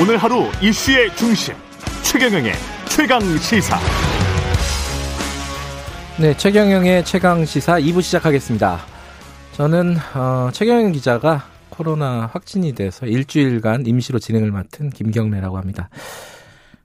[0.00, 1.54] 오늘 하루 이슈의 중심
[2.02, 2.54] 최경영의
[2.88, 3.76] 최강 시사.
[6.18, 8.80] 네, 최경영의 최강 시사 2부 시작하겠습니다.
[9.52, 15.90] 저는 어, 최경영 기자가 코로나 확진이 돼서 일주일간 임시로 진행을 맡은 김경래라고 합니다.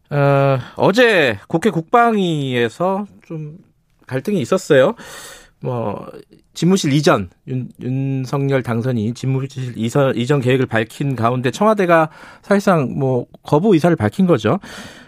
[0.09, 3.59] 어, 어제 국회 국방위에서 좀
[4.07, 4.93] 갈등이 있었어요.
[5.61, 6.05] 뭐
[6.56, 12.09] 집무실 이전 윤, 윤석열 당선이 집무실 이전, 이전 계획을 밝힌 가운데 청와대가
[12.41, 14.60] 사실상 뭐 거부 의사를 밝힌 거죠.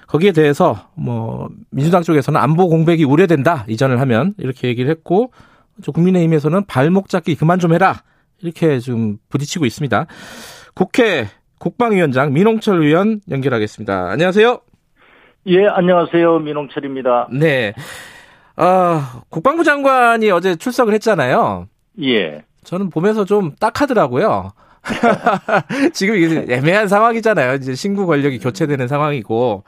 [0.07, 5.31] 거기에 대해서 뭐 민주당 쪽에서는 안보 공백이 우려된다 이전을 하면 이렇게 얘기를 했고
[5.93, 8.03] 국민의힘에서는 발목 잡기 그만 좀 해라
[8.41, 10.05] 이렇게 좀 부딪히고 있습니다.
[10.75, 11.27] 국회
[11.59, 14.09] 국방위원장 민홍철 의원 연결하겠습니다.
[14.11, 14.61] 안녕하세요.
[15.47, 16.39] 예, 안녕하세요.
[16.39, 17.29] 민홍철입니다.
[17.31, 17.73] 네.
[18.57, 21.67] 아, 국방부 장관이 어제 출석을 했잖아요.
[22.01, 22.43] 예.
[22.63, 24.51] 저는 보면서 좀 딱하더라고요.
[25.93, 27.55] 지금 이게 애매한 상황이잖아요.
[27.55, 29.63] 이제 신구 권력이 교체되는 상황이고.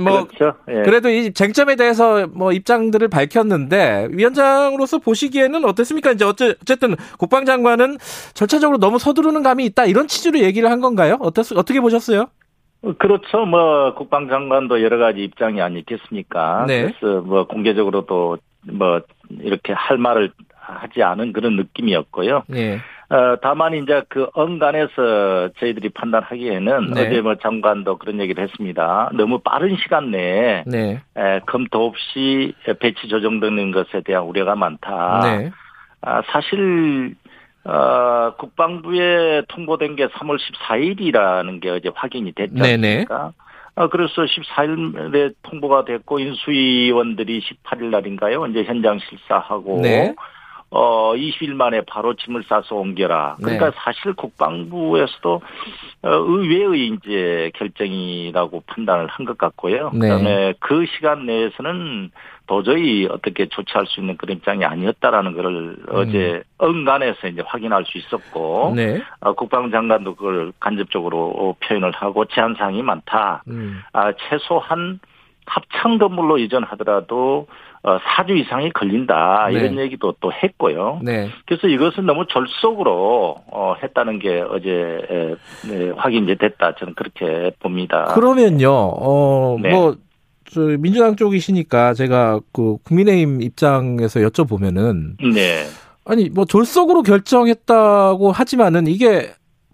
[0.00, 0.58] 뭐 그렇죠.
[0.68, 0.82] 예.
[0.82, 6.12] 그래도 이 쟁점에 대해서 뭐 입장들을 밝혔는데 위원장으로서 보시기에는 어떻습니까?
[6.12, 7.98] 이제 어쨌든 국방장관은
[8.34, 11.16] 절차적으로 너무 서두르는 감이 있다 이런 취지로 얘기를 한 건가요?
[11.20, 12.26] 어떻 어떻게 보셨어요?
[12.98, 13.44] 그렇죠.
[13.46, 16.64] 뭐 국방장관도 여러 가지 입장이 아니겠습니까?
[16.66, 16.92] 네.
[16.92, 18.38] 그래서 뭐 공개적으로 도
[18.70, 19.00] 뭐
[19.40, 22.44] 이렇게 할 말을 하지 않은 그런 느낌이었고요.
[22.46, 22.78] 네.
[23.10, 27.00] 어, 다만 이제 그 언간에서 저희들이 판단하기에는 네.
[27.08, 29.10] 어제 뭐 장관도 그런 얘기를 했습니다.
[29.14, 31.02] 너무 빠른 시간 내에 네.
[31.16, 35.20] 에, 검토 없이 배치 조정되는 것에 대한 우려가 많다.
[35.24, 35.50] 네.
[36.00, 37.14] 아, 사실
[37.64, 43.32] 어, 국방부에 통보된 게 3월 14일이라는 게 어제 확인이 됐지 않습니까?
[43.74, 48.46] 어, 그래서 14일에 통보가 됐고 인수위원들이 18일 날인가요?
[48.46, 50.14] 이제 현장 실사하고 네.
[50.74, 53.36] 어 20일 만에 바로 짐을 싸서 옮겨라.
[53.42, 53.76] 그러니까 네.
[53.76, 55.42] 사실 국방부에서도
[56.02, 59.90] 어, 의외의 이제 결정이라고 판단을 한 것 같고요.
[59.92, 60.08] 네.
[60.08, 62.10] 그다음에 그 시간 내에서는
[62.46, 65.86] 도저히 어떻게 조치할 수 있는 그런 입장이 아니었다라는 것을 음.
[65.90, 69.00] 어제 언간에서 이제 확인할 수 있었고 네.
[69.20, 73.44] 어, 국방장관도 그걸 간접적으로 표현을 하고 제한 사항이 많다.
[73.48, 73.80] 음.
[73.92, 74.98] 아, 최소한
[75.46, 77.46] 합창 건물로 이전하더라도
[77.84, 79.58] 어, 4주 이상이 걸린다 네.
[79.58, 81.00] 이런 얘기도 또 했고요.
[81.02, 81.30] 네.
[81.46, 85.36] 그래서 이것은 너무 절속으로 어, 했다는 게 어제
[85.68, 88.04] 네, 확인이 됐다 저는 그렇게 봅니다.
[88.14, 89.70] 그러면요, 어, 네.
[89.70, 89.96] 뭐.
[90.50, 95.64] 저 민주당 쪽이시니까 제가 그 국민의힘 입장에서 여쭤보면은 네.
[96.04, 99.30] 아니 뭐 졸속으로 결정했다고 하지만은 이게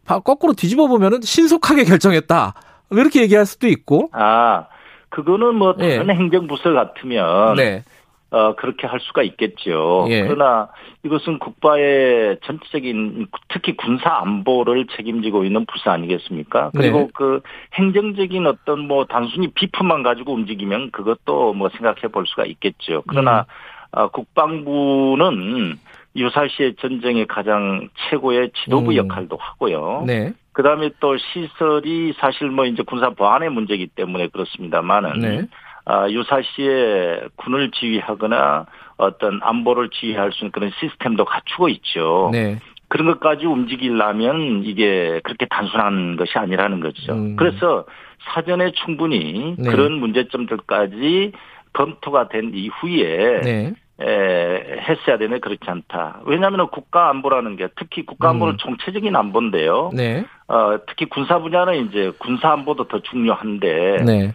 [0.06, 2.54] 거꾸로 뒤집어 보면은 신속하게 결정했다
[2.92, 4.66] 이렇게 얘기할 수도 있고 아
[5.08, 6.14] 그거는 뭐 다른 네.
[6.14, 7.82] 행정부서 같으면 네.
[8.30, 10.06] 어, 그렇게 할 수가 있겠죠.
[10.10, 10.22] 예.
[10.22, 10.68] 그러나
[11.04, 16.70] 이것은 국가의 전체적인 특히 군사 안보를 책임지고 있는 부서 아니겠습니까?
[16.76, 17.08] 그리고 네.
[17.14, 17.40] 그
[17.74, 23.02] 행정적인 어떤 뭐 단순히 비품만 가지고 움직이면 그것도 뭐 생각해 볼 수가 있겠죠.
[23.06, 23.44] 그러나 음.
[23.92, 25.78] 어, 국방부는
[26.14, 28.96] 유사시의 전쟁의 가장 최고의 지도부 음.
[28.96, 30.04] 역할도 하고요.
[30.06, 30.32] 네.
[30.52, 35.46] 그 다음에 또 시설이 사실 뭐 이제 군사 보안의 문제이기 때문에 그렇습니다만은 네.
[35.88, 38.66] 아, 유사시에 군을 지휘하거나
[38.98, 42.28] 어떤 안보를 지휘할 수 있는 그런 시스템도 갖추고 있죠.
[42.30, 42.58] 네.
[42.88, 47.14] 그런 것까지 움직이려면 이게 그렇게 단순한 것이 아니라는 거죠.
[47.14, 47.36] 음.
[47.36, 47.86] 그래서
[48.34, 49.70] 사전에 충분히 네.
[49.70, 51.32] 그런 문제점들까지
[51.72, 53.72] 검토가 된 이후에 네.
[54.00, 56.20] 에, 했어야 되는 그렇지 않다.
[56.26, 58.56] 왜냐하면 국가 안보라는 게 특히 국가 안보는 음.
[58.58, 59.90] 총체적인 안보인데요.
[59.94, 60.26] 네.
[60.48, 64.34] 어, 특히 군사 분야는 이제 군사 안보도 더 중요한데 네.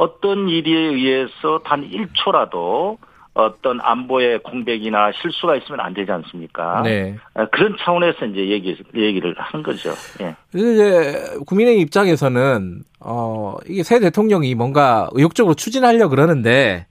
[0.00, 2.96] 어떤 일에 의해서 단 1초라도
[3.34, 6.80] 어떤 안보의 공백이나 실수가 있으면 안 되지 않습니까?
[6.82, 7.16] 네.
[7.34, 9.90] 아, 그런 차원에서 이제 얘기, 얘기를 하는 거죠.
[10.22, 10.34] 예.
[10.54, 16.86] 이제 국민의 입장에서는, 어, 이게 새 대통령이 뭔가 의욕적으로 추진하려 그러는데,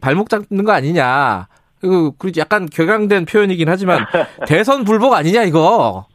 [0.00, 1.48] 발목 잡는 거 아니냐.
[1.80, 4.06] 그리고 약간 격양된 표현이긴 하지만,
[4.48, 6.06] 대선 불복 아니냐, 이거.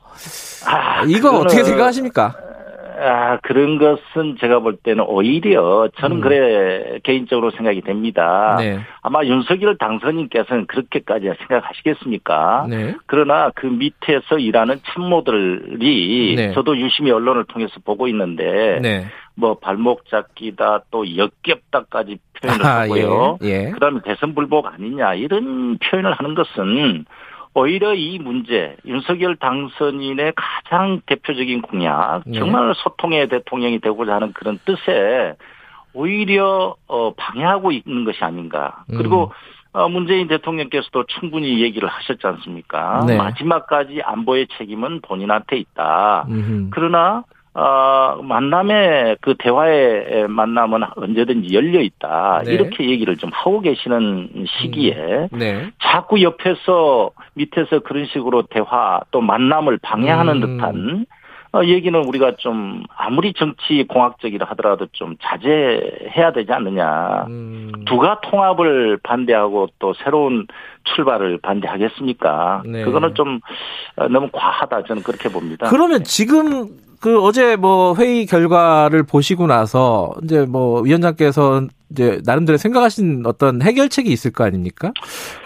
[0.66, 2.36] 아, 이거 어떻게 생각하십니까?
[3.02, 6.22] 아, 그런 것은 제가 볼 때는 오히려 저는 음.
[6.22, 8.58] 그래 개인적으로 생각이 됩니다.
[8.60, 8.80] 네.
[9.02, 12.68] 아마 윤석열 당선인께서는 그렇게까지 생각하시겠습니까?
[12.70, 12.96] 네.
[13.08, 16.52] 그러나 그 밑에서 일하는 참모들이 네.
[16.54, 19.06] 저도 유심히 언론을 통해서 보고 있는데 네.
[19.36, 23.40] 뭐 발목 잡기다 또 역겹다까지 표현을 아, 하고요.
[23.44, 23.68] 예.
[23.68, 23.72] 예.
[23.72, 27.06] 그다음에 대선 불복 아니냐 이런 표현을 하는 것은
[27.54, 32.40] 오히려 이 문제 윤석열 당선인의 가장 대표적인 공약 네.
[32.40, 35.36] 정말 소통의 대통령이 되고자 하는 그런 뜻에
[35.94, 38.86] 오히려 어 방해하고 있는 것이 아닌가.
[38.90, 38.98] 음.
[38.98, 39.34] 그리고
[39.74, 43.04] 어 문재인 대통령께서도 충분히 얘기를 하셨지 않습니까?
[43.06, 43.18] 네.
[43.18, 46.26] 마지막까지 안보의 책임은 본인한테 있다.
[46.30, 46.70] 음흠.
[46.72, 52.44] 그러나 어, 만남의 그 대화의 만남은 언제든지 열려 있다.
[52.46, 52.54] 네.
[52.54, 55.38] 이렇게 얘기를 좀 하고 계시는 시기에 음.
[55.38, 55.70] 네.
[55.82, 60.58] 자꾸 옆에서 밑에서 그런 식으로 대화 또 만남을 방해하는 음.
[60.58, 61.06] 듯한
[61.54, 67.26] 어, 얘기는 우리가 좀 아무리 정치 공학적이라 하더라도 좀 자제해야 되지 않느냐.
[67.28, 67.74] 음.
[67.86, 70.48] 누가 통합을 반대하고 또 새로운
[70.86, 72.64] 출발을 반대하겠습니까?
[72.66, 72.86] 네.
[72.86, 73.42] 그거는 좀
[73.98, 75.68] 어, 너무 과하다 저는 그렇게 봅니다.
[75.70, 76.70] 그러면 지금
[77.02, 84.10] 그 어제 뭐 회의 결과를 보시고 나서 이제 뭐 위원장께서 이제 나름대로 생각하신 어떤 해결책이
[84.12, 84.92] 있을 거 아닙니까?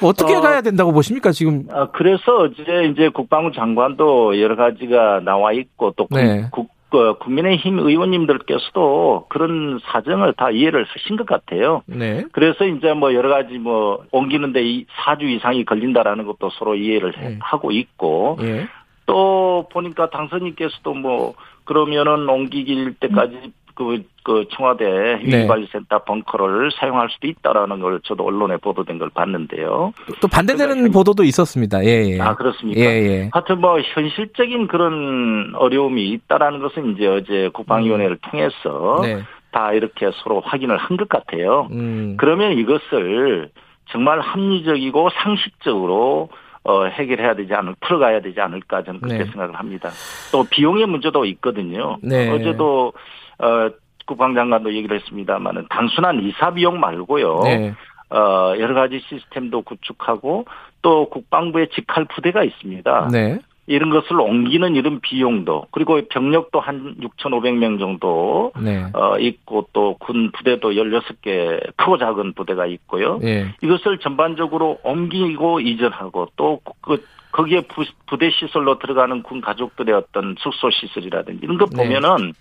[0.04, 1.64] 어떻게 어, 가야 된다고 보십니까 지금?
[1.72, 6.50] 아, 그래서 어제 이제 국방부 장관도 여러 가지가 나와 있고 또 네.
[6.52, 11.84] 국, 그 국민의힘 의원님들께서도 그런 사정을 다 이해를 하신 것 같아요.
[11.86, 12.26] 네.
[12.34, 17.38] 그래서 이제 뭐 여러 가지 뭐 옮기는데 4주 이상이 걸린다라는 것도 서로 이해를 네.
[17.40, 18.68] 하고 있고 네.
[19.06, 26.06] 또 보니까 당선인께서도 뭐 그러면은 옮기길 때까지 그, 그 청와대 위기관리센터 네.
[26.06, 29.94] 벙커를 사용할 수도 있다라는 걸 저도 언론에 보도된 걸 봤는데요.
[30.22, 31.84] 또 반대되는 보도도 있었습니다.
[31.84, 32.20] 예, 예.
[32.22, 32.80] 아 그렇습니까?
[32.80, 33.30] 예, 예.
[33.34, 38.30] 하여튼 뭐 현실적인 그런 어려움이 있다라는 것은 이제 어제 국방위원회를 음.
[38.32, 39.24] 통해서 네.
[39.52, 41.68] 다 이렇게 서로 확인을 한 것 같아요.
[41.72, 42.16] 음.
[42.18, 43.50] 그러면 이것을
[43.92, 46.30] 정말 합리적이고 상식적으로
[46.66, 49.26] 어, 해결해야 되지 않을, 풀어가야 되지 않을까 저는 그렇게 네.
[49.26, 49.92] 생각을 합니다.
[50.32, 51.98] 또 비용의 문제도 있거든요.
[52.02, 52.30] 네.
[52.32, 52.92] 어제도,
[53.38, 53.70] 어,
[54.08, 57.42] 국방장관도 얘기를 했습니다만은 단순한 이사 비용 말고요.
[57.44, 57.74] 네.
[58.10, 60.46] 어, 여러 가지 시스템도 구축하고
[60.82, 63.10] 또 국방부의 직할 부대가 있습니다.
[63.12, 63.40] 네.
[63.68, 68.86] 이런 것을 옮기는 이런 비용도 그리고 병력도 한 6,500명 정도 네.
[68.94, 73.18] 어 있고 또 군 부대도 16개 크고 작은 부대가 있고요.
[73.20, 73.48] 네.
[73.62, 80.70] 이것을 전반적으로 옮기고 이전하고 또 그 거기에 부, 부대 시설로 들어가는 군 가족들의 어떤 숙소
[80.70, 81.84] 시설이라든지 이런 것 네.
[81.84, 82.32] 보면은 네.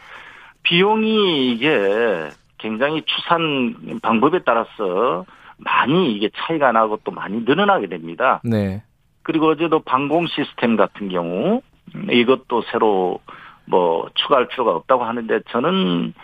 [0.62, 2.28] 비용이 이게
[2.58, 5.24] 굉장히 추산 방법에 따라서
[5.56, 8.40] 많이 이게 차이가 나고 또 많이 늘어나게 됩니다.
[8.44, 8.82] 네.
[9.24, 11.60] 그리고 어제도 방공 시스템 같은 경우
[12.10, 13.18] 이것도 새로
[13.64, 16.14] 뭐 추가할 필요가 없다고 하는데 저는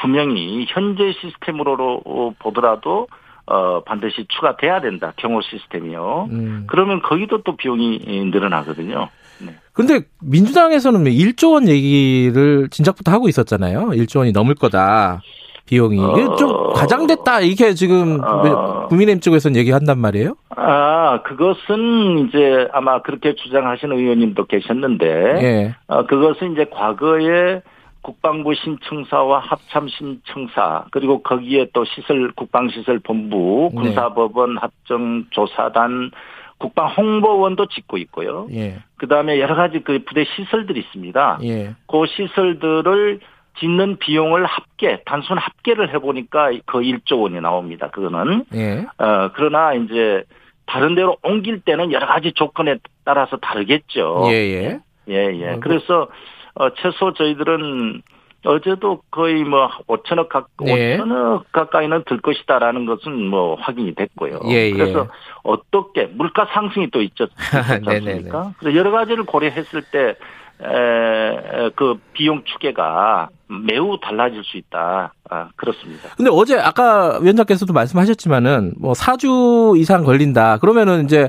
[0.00, 3.08] 분명히 현재 시스템으로 보더라도
[3.46, 6.28] 어 반드시 추가돼야 된다 경호 시스템이요.
[6.30, 6.64] 음.
[6.66, 9.08] 그러면 거기도 또 비용이 늘어나거든요.
[9.40, 9.54] 네.
[9.72, 13.90] 근데 민주당에서는 1조 원 얘기를 진작부터 하고 있었잖아요.
[13.90, 15.22] 1조 원이 넘을 거다.
[15.68, 16.36] 비용이 어...
[16.36, 18.86] 좀 과장됐다 이게 지금 어...
[18.88, 20.34] 국민의힘 쪽에서는 얘기한단 말이에요?
[20.56, 25.74] 아 그것은 이제 아마 그렇게 주장하시는 의원님도 계셨는데 예.
[25.86, 27.60] 어, 그것은 이제 과거에
[28.00, 33.80] 국방부 신청사와 합참 신청사 그리고 거기에 또 시설 국방시설 본부 네.
[33.80, 34.60] 군사법원 네.
[34.60, 36.10] 합정조사단
[36.58, 38.48] 국방 홍보원도 짓고 있고요.
[38.52, 38.78] 예.
[38.96, 41.38] 그다음에 여러 가지 그 부대 시설들이 있습니다.
[41.44, 41.74] 예.
[41.86, 43.20] 그 시설들을
[43.60, 47.90] 짓는 비용을 합계, 단순 합계를 해보니까 그 1조 원이 나옵니다.
[47.90, 48.44] 그거는.
[48.54, 48.86] 예.
[48.98, 50.22] 어, 그러나 이제
[50.66, 54.24] 다른 데로 옮길 때는 여러 가지 조건에 따라서 다르겠죠.
[54.28, 54.80] 예, 예.
[55.08, 55.48] 예, 예.
[55.52, 56.08] 어, 그래서,
[56.54, 58.02] 어, 최소 저희들은
[58.44, 60.96] 어제도 거의 뭐 5천억 가, 예.
[60.96, 64.40] 5천억 가까이는 들 것이다라는 것은 뭐 확인이 됐고요.
[64.46, 64.72] 예, 예.
[64.72, 65.08] 그래서
[65.42, 67.26] 어떻게 물가 상승이 또 있죠.
[67.84, 68.52] 않습니까?
[68.58, 70.14] 그래서 여러 가지를 고려했을 때
[70.60, 75.14] 에, 그 비용 추계가 매우 달라질 수 있다.
[75.30, 76.10] 아, 그렇습니다.
[76.16, 80.58] 근데 어제 아까 위원장께서도 말씀하셨지만은 뭐 4주 이상 걸린다.
[80.58, 81.28] 그러면은 이제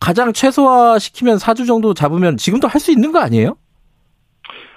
[0.00, 3.56] 가장 최소화 시키면 4주 정도 잡으면 지금도 할 수 있는 거 아니에요?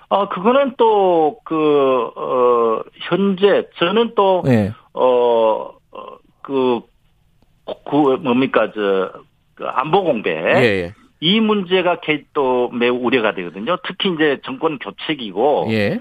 [0.09, 4.71] 아, 그거는 또, 그, 어, 현재, 저는 또, 네.
[4.93, 5.71] 어,
[6.41, 6.81] 그,
[7.89, 9.11] 그, 뭡니까, 저,
[9.55, 10.31] 그 안보 공배.
[10.31, 10.93] 예, 예.
[11.21, 12.01] 이 문제가
[12.33, 13.77] 또 매우 우려가 되거든요.
[13.87, 15.99] 특히 이제 정권 교체기고, 예.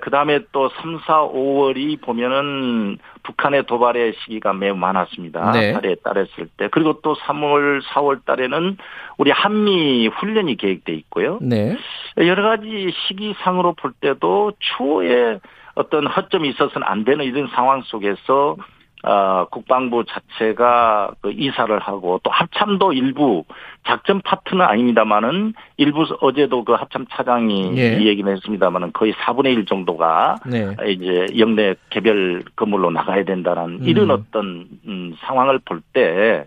[0.00, 5.52] 그 다음에 또 3, 4, 5월이 보면은 북한의 도발의 시기가 매우 많았습니다.
[5.52, 5.72] 네.
[5.74, 6.68] 달에 따랐을 때.
[6.68, 8.78] 그리고 또 3월, 4월 달에는
[9.18, 11.38] 우리 한미 훈련이 계획돼 있고요.
[11.42, 11.76] 네.
[12.16, 15.40] 여러 가지 시기상으로 볼 때도 추후에
[15.74, 18.56] 어떤 허점이 있어서는 안 되는 이런 상황 속에서
[19.02, 23.44] 어, 국방부 자체가 그 이사를 하고 또 합참도 일부
[23.86, 27.98] 작전 파트는 아닙니다만은 일부 어제도 그 합참 차장이 예.
[27.98, 30.74] 이 얘기를 했습니다만은 거의 4분의 1 정도가 네.
[30.88, 33.84] 이제 영내 개별 건물로 나가야 된다는 음.
[33.84, 36.46] 이런 어떤 음, 상황을 볼 때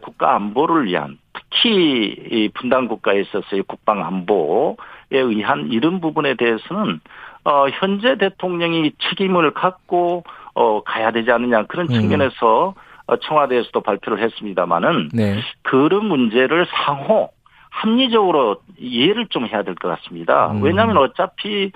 [0.00, 4.74] 국가 안보를 위한 특히 이 분단 국가에 있어서의 국방 안보에
[5.12, 7.00] 의한 이런 부분에 대해서는
[7.44, 11.92] 어 현재 대통령이 책임을 갖고 어 가야 되지 않느냐 그런 음.
[11.92, 12.74] 측면에서
[13.10, 13.16] 음.
[13.22, 15.40] 청와대에서도 발표를 했습니다마는 네.
[15.62, 17.30] 그런 문제를 상호
[17.70, 20.52] 합리적으로 이해를 좀 해야 될 것 같습니다.
[20.52, 20.62] 음.
[20.62, 21.72] 왜냐하면 어차피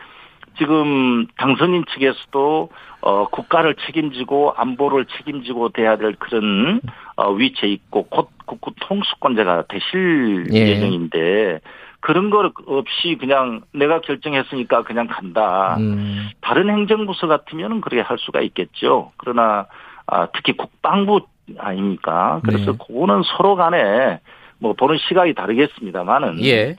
[0.58, 2.70] 지금 당선인 측에서도
[3.02, 6.80] 어, 국가를 책임지고 안보를 책임지고 돼야 될 그런
[7.16, 10.58] 어, 위치에 있고 곧 국구 통수권자가 되실 예.
[10.68, 11.60] 예정인데
[12.06, 15.76] 그런 것 없이 그냥 내가 결정했으니까 그냥 간다.
[15.80, 16.28] 음.
[16.40, 19.10] 다른 행정부서 같으면 그렇게 할 수가 있겠죠.
[19.16, 19.66] 그러나
[20.06, 21.22] 아, 특히 국방부
[21.58, 22.40] 아닙니까?
[22.44, 22.78] 그래서 네.
[22.78, 24.20] 그거는 서로 간에
[24.60, 26.76] 뭐 보는 시각이 다르겠습니다만은 예.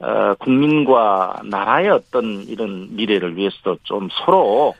[0.00, 4.72] 어, 국민과 나라의 어떤 이런 미래를 위해서도 좀 서로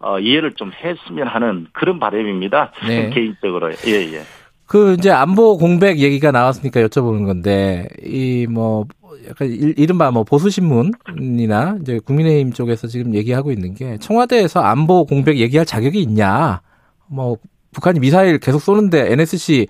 [0.00, 2.72] 어, 이해를 좀 했으면 하는 그런 바람입니다.
[2.84, 3.10] 네.
[3.14, 4.22] 개인적으로 예 예.
[4.66, 8.86] 그 이제 안보 공백 얘기가 나왔으니까 여쭤보는 건데 이 뭐
[9.28, 15.38] 약간 이른바 뭐 보수 신문이나 이제 국민의힘 쪽에서 지금 얘기하고 있는 게 청와대에서 안보 공백
[15.38, 16.60] 얘기할 자격이 있냐?
[17.06, 17.36] 뭐
[17.72, 19.66] 북한이 미사일 계속 쏘는데 NSC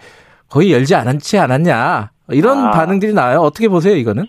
[0.49, 2.11] 거의 열지 않았지 않았냐?
[2.31, 2.71] 이런 아.
[2.71, 3.41] 반응들이 나와요.
[3.41, 4.27] 어떻게 보세요, 이거는?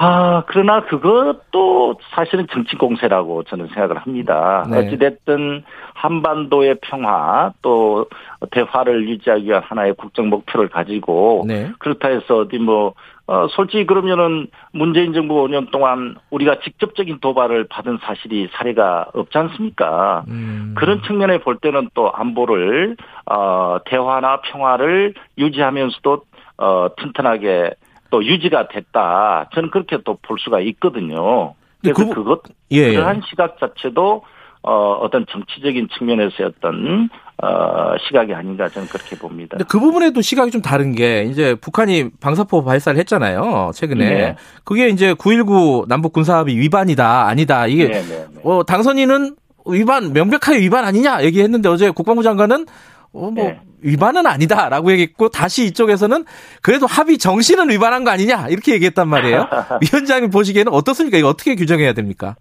[0.00, 4.64] 아, 그러나 그것도 사실은 정치 공세라고 저는 생각을 합니다.
[4.70, 4.78] 네.
[4.78, 5.64] 어찌됐든
[5.94, 8.06] 한반도의 평화 또
[8.52, 11.72] 대화를 유지하기 위한 하나의 국정 목표를 가지고 네.
[11.80, 12.94] 그렇다 해서 어디 뭐,
[13.26, 20.22] 어, 솔직히 그러면은 문재인 정부 5년 동안 우리가 직접적인 도발을 받은 사실이 사례가 없지 않습니까?
[20.28, 20.76] 음.
[20.78, 26.22] 그런 측면에 볼 때는 또 안보를, 어, 대화나 평화를 유지하면서도
[26.58, 27.72] 어, 튼튼하게
[28.10, 29.48] 또 유지가 됐다.
[29.54, 31.54] 저는 그렇게 또 볼 수가 있거든요.
[31.82, 32.94] 그래서 그, 그것 예, 예.
[32.94, 34.22] 그러한 시각 자체도
[34.62, 37.08] 어, 어떤 정치적인 측면에서의 어떤
[37.40, 39.56] 어, 시각이 아닌가 저는 그렇게 봅니다.
[39.56, 43.70] 근데 그 부분에도 시각이 좀 다른 게 이제 북한이 방사포 발사를 했잖아요.
[43.74, 44.36] 최근에 네.
[44.64, 48.40] 그게 이제 9.19 남북 군사합의 위반이다 아니다 이게 네, 네, 네.
[48.42, 49.36] 어, 당선인은
[49.66, 52.66] 위반 명백하게 위반 아니냐 얘기했는데 어제 국방부 장관은
[53.12, 53.60] 어, 뭐 네.
[53.80, 56.24] 위반은 아니다라고 얘기했고 다시 이쪽에서는
[56.62, 59.46] 그래도 합의 정신은 위반한 거 아니냐 이렇게 얘기했단 말이에요.
[59.92, 61.16] 위원장님 보시기에는 어떻습니까?
[61.16, 62.36] 이거 어떻게 규정해야 됩니까?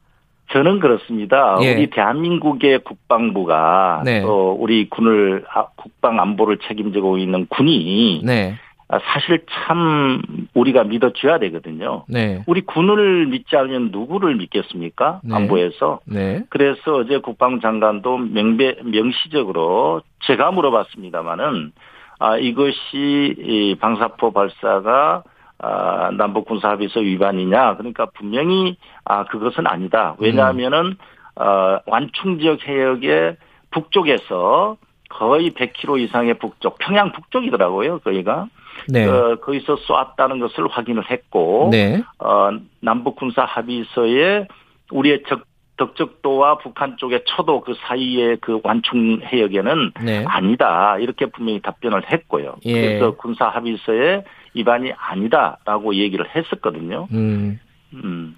[0.52, 1.58] 저는 그렇습니다.
[1.62, 1.74] 예.
[1.74, 4.22] 우리 대한민국의 국방부가 네.
[4.22, 8.56] 또 우리 군을 아, 국방 안보를 책임지고 있는 군이 네.
[8.90, 10.22] 아, 사실 참
[10.54, 12.06] 우리가 믿어줘야 되거든요.
[12.08, 12.44] 네.
[12.48, 15.22] 우리 군을 믿지 않으면 누구를 믿겠습니까?
[15.24, 15.36] 네.
[15.36, 16.00] 안보에서.
[16.06, 16.44] 네.
[16.50, 21.74] 그래서 어제 국방장관도 명배, 명시적으로 제가 물어봤습니다마는
[22.20, 25.24] 아, 이것이 이 방사포 발사가
[25.60, 27.76] 아, 남북 군사 합의서 위반이냐?
[27.78, 30.16] 그러니까 분명히 아 그것은 아니다.
[30.20, 30.96] 왜냐하면은
[31.36, 33.38] 어, 완충 지역 해역의
[33.72, 34.78] 북쪽에서
[35.10, 38.48] 거의 100km 이상의 북쪽, 평양 북쪽이더라고요, 거기가.
[38.88, 39.06] 네.
[39.06, 42.02] 어, 거기서 쏘았다는 것을 확인을 했고 네.
[42.20, 44.48] 어, 남북 군사 합의서에
[44.92, 45.46] 우리의 적
[45.78, 50.26] 덕적도와 북한 쪽의 초도 그 사이의 그 완충 해역에는 네.
[50.28, 52.56] 아니다 이렇게 분명히 답변을 했고요.
[52.66, 52.74] 예.
[52.74, 54.24] 그래서 군사 합의서에
[54.56, 57.08] 위반이 아니다라고 얘기를 했었거든요.
[57.12, 57.60] 음.
[57.94, 58.36] 음.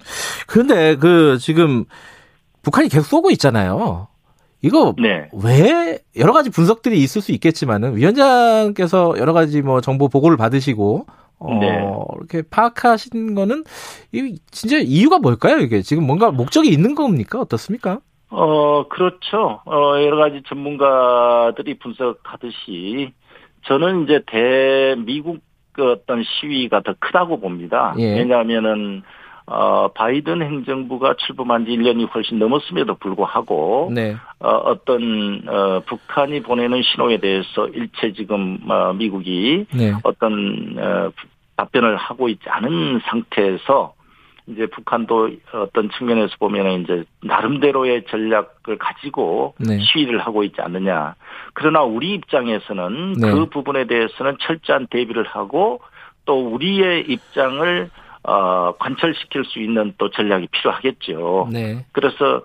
[0.47, 1.85] 그런데 그 지금
[2.61, 4.08] 북한이 계속 쏘고 있잖아요.
[4.61, 5.29] 이거 네.
[5.43, 11.05] 왜 여러 가지 분석들이 있을 수 있겠지만은 위원장께서 여러 가지 뭐 정보 보고를 받으시고
[11.39, 11.81] 어 네.
[12.17, 13.63] 이렇게 파악하신 거는
[14.11, 15.59] 이 진짜 이유가 뭘까요?
[15.59, 17.39] 이게 지금 뭔가 목적이 있는 겁니까?
[17.39, 17.99] 어떻습니까?
[18.29, 19.61] 어 그렇죠.
[19.65, 23.13] 어 여러 가지 전문가들이 분석하듯이
[23.65, 25.39] 저는 이제 대미국
[25.71, 27.95] 그 어떤 시위가 더 크다고 봅니다.
[27.97, 28.17] 예.
[28.17, 29.03] 왜냐하면은
[29.51, 34.15] 어, 바이든 행정부가 출범한 지 1년이 훨씬 넘었음에도 불구하고 네.
[34.39, 39.93] 어, 어떤 어, 북한이 보내는 신호에 대해서 일체 지금 어, 미국이 네.
[40.03, 41.11] 어떤 어,
[41.57, 43.95] 답변을 하고 있지 않은 상태에서
[44.45, 49.79] 이제 북한도 어떤 측면에서 보면은 이제 나름대로의 전략을 가지고 네.
[49.79, 51.15] 시위를 하고 있지 않느냐.
[51.53, 53.31] 그러나 우리 입장에서는 네.
[53.31, 55.81] 그 부분에 대해서는 철저한 대비를 하고
[56.25, 57.89] 또 우리의 입장을
[58.23, 61.49] 어, 관철시킬 수 있는 또 전략이 필요하겠죠.
[61.51, 61.85] 네.
[61.91, 62.43] 그래서,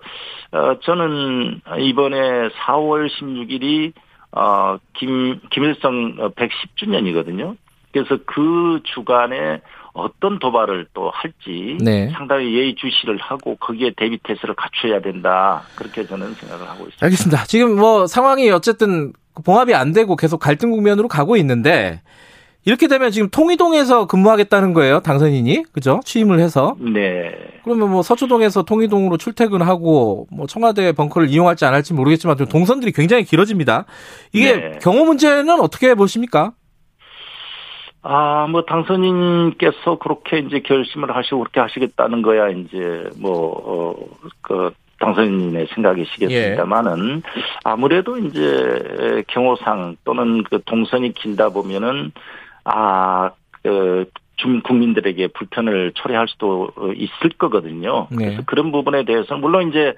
[0.51, 3.93] 어, 저는 이번에 4월 16일이,
[4.31, 7.57] 어, 김, 김일성 110주년이거든요.
[7.91, 9.61] 그래서 그 주간에
[9.93, 12.09] 어떤 도발을 또 할지 네.
[12.09, 15.63] 상당히 예의주시를 하고 거기에 대비 태세를 갖춰야 된다.
[15.75, 17.05] 그렇게 저는 생각을 하고 있습니다.
[17.05, 17.43] 알겠습니다.
[17.45, 19.13] 지금 뭐 상황이 어쨌든
[19.45, 22.01] 봉합이 안 되고 계속 갈등 국면으로 가고 있는데
[22.65, 25.65] 이렇게 되면 지금 통이동에서 근무하겠다는 거예요, 당선인이.
[25.71, 25.99] 그죠?
[26.03, 26.75] 취임을 해서.
[26.79, 27.31] 네.
[27.63, 33.23] 그러면 뭐 서초동에서 통이동으로 출퇴근하고 뭐 청와대 벙커를 이용할지 안 할지 모르겠지만 좀 동선들이 굉장히
[33.23, 33.85] 길어집니다.
[34.33, 34.71] 이게 네.
[34.81, 36.53] 경호 문제는 어떻게 보십니까?
[38.01, 43.95] 아, 뭐 당선인께서 그렇게 이제 결심을 하시고 그렇게 하시겠다는 거야 이제 뭐 어,
[44.41, 47.41] 그 당선인의 생각이시겠습니다만은 예.
[47.63, 52.11] 아무래도 이제 경호상 또는 그 동선이 길다 보면은
[52.65, 53.31] 아,
[53.63, 58.07] 그, 주민 국민들에게 불편을 초래할 수도 있을 거거든요.
[58.11, 58.25] 네.
[58.25, 59.95] 그래서 그런 부분에 대해서 물론 이제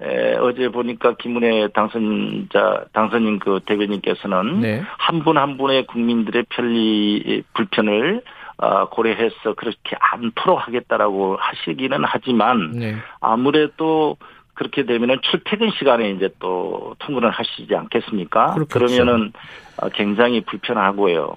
[0.00, 4.82] 에, 어제 보니까 김은혜 당선자 당선인 그 대변인께서는 네.
[4.98, 8.22] 한분 한 분의 국민들의 편리 불편을
[8.58, 12.96] 어, 고려해서 그렇게 않도록 하겠다라고 하시기는 하지만 네.
[13.20, 14.16] 아무래도
[14.58, 18.54] 그렇게 되면은 출퇴근 시간에 이제 또 통근을 하시지 않겠습니까?
[18.54, 18.66] 그렇겠죠.
[18.78, 19.32] 그러면은
[19.76, 21.36] 어, 굉장히 불편하고요.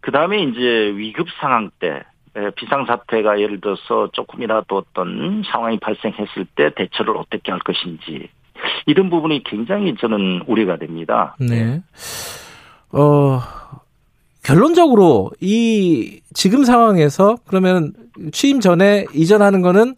[0.00, 2.02] 그 다음에 이제 위급 상황 때
[2.56, 8.28] 비상사태가 예를 들어서 조금이라도 어떤 상황이 발생했을 때 대처를 어떻게 할 것인지
[8.84, 11.36] 이런 부분이 굉장히 저는 우려가 됩니다.
[11.40, 11.82] 네.
[12.92, 13.40] 어,
[14.44, 17.94] 결론적으로 이 지금 상황에서 그러면
[18.30, 19.94] 취임 전에 이전하는 거는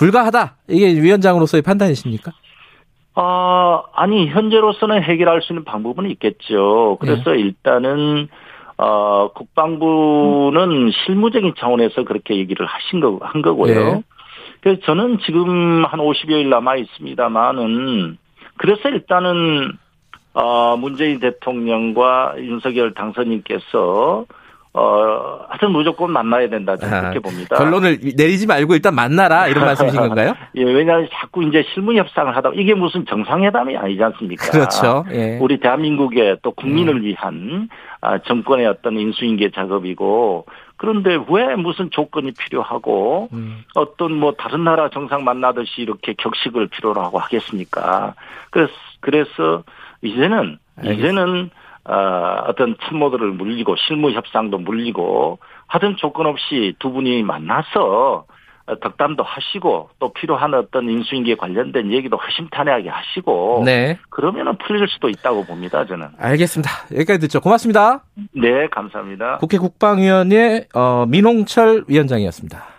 [0.00, 0.56] 불가하다.
[0.68, 2.32] 이게 위원장으로서의 판단이십니까?
[3.14, 6.96] 아, 아니, 현재로서는 해결할 수 있는 방법은 있겠죠.
[7.00, 7.40] 그래서 네.
[7.40, 8.28] 일단은,
[8.78, 13.74] 어, 국방부는 실무적인 차원에서 그렇게 얘기를 하신 거, 한 거고요.
[13.74, 14.02] 네.
[14.62, 18.16] 그래서 저는 지금 한 50여일 남아 있습니다만은,
[18.56, 19.72] 그래서 일단은,
[20.32, 24.24] 어, 문재인 대통령과 윤석열 당선인께서
[24.72, 26.76] 어, 하여튼 무조건 만나야 된다.
[26.76, 27.56] 저는 아, 그렇게 봅니다.
[27.56, 30.34] 결론을 내리지 말고 일단 만나라 이런 말씀이신 건가요?
[30.54, 34.50] 예, 왜냐하면 자꾸 이제 실무 협상을 하다 이게 무슨 정상회담이 아니지 않습니까?
[34.50, 35.04] 그렇죠.
[35.10, 35.38] 예.
[35.40, 37.02] 우리 대한민국의 또 국민을 음.
[37.02, 37.68] 위한
[38.00, 40.46] 아, 정권의 어떤 인수인계 작업이고
[40.76, 43.64] 그런데 왜 무슨 조건이 필요하고 음.
[43.74, 48.14] 어떤 뭐 다른 나라 정상 만나듯이 이렇게 격식을 필요로 하고 하겠습니까?
[48.50, 49.64] 그래서 그래서
[50.02, 50.92] 이제는 알겠습니다.
[51.08, 51.50] 이제는
[51.84, 58.26] 어, 어떤 참모들을 물리고 실무 협상도 물리고 하던 조건 없이 두 분이 만나서
[58.80, 63.98] 덕담도 하시고 또 필요한 어떤 인수인계 관련된 얘기도 허심탄회하게 하시고 네.
[64.10, 66.08] 그러면은 풀릴 수도 있다고 봅니다 저는.
[66.18, 66.70] 알겠습니다.
[66.92, 67.40] 여기까지 듣죠.
[67.40, 68.04] 고맙습니다.
[68.32, 69.38] 네 감사합니다.
[69.38, 72.70] 국회 국방위원회 어, 민홍철 위원장이었습니다.